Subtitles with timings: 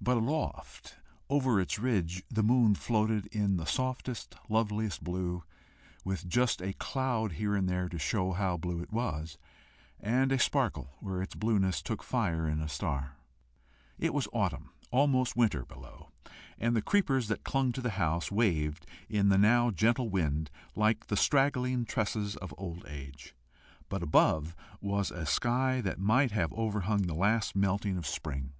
[0.00, 0.96] But aloft
[1.30, 5.44] over its ridge the moon floated in the softest, loveliest blue,
[6.04, 9.38] with just a cloud here and there to show how blue it was,
[10.00, 13.14] and a sparkle where its blueness took fire in a star.
[14.00, 16.10] It was autumn, almost winter, below,
[16.58, 21.06] and the creepers that clung to the house waved in the now gentle wind like
[21.06, 23.32] the straggling tresses of old age;
[23.88, 28.46] but above was a sky that might have overhung the last melting of spring into
[28.48, 28.54] summer.